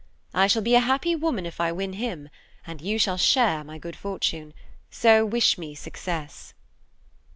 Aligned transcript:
I 0.33 0.47
shall 0.47 0.63
be 0.63 0.73
a 0.73 0.79
happy 0.79 1.15
woman 1.15 1.45
if 1.45 1.61
I 1.61 1.71
win 1.71 1.93
him, 1.93 2.29
and 2.65 2.81
you 2.81 2.97
shall 2.97 3.17
share 3.17 3.63
my 3.63 3.77
good 3.77 3.95
fortune; 3.95 4.55
so 4.89 5.23
wish 5.23 5.59
me 5.59 5.75
success. 5.75 6.55